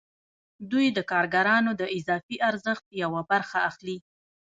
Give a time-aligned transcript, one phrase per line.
[0.71, 3.97] دوی د کارګرانو د اضافي ارزښت یوه برخه اخلي